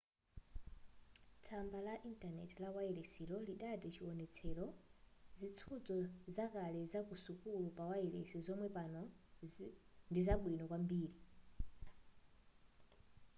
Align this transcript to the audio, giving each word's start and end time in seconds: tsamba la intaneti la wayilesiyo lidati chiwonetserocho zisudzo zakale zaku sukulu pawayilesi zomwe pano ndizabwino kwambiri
tsamba 1.43 1.79
la 1.87 1.95
intaneti 2.09 2.55
la 2.61 2.69
wayilesiyo 2.75 3.35
lidati 3.47 3.87
chiwonetserocho 3.93 4.79
zisudzo 5.39 5.97
zakale 6.35 6.81
zaku 6.91 7.15
sukulu 7.25 7.67
pawayilesi 7.77 8.37
zomwe 8.45 8.67
pano 8.77 9.01
ndizabwino 10.11 10.63
kwambiri 10.69 11.17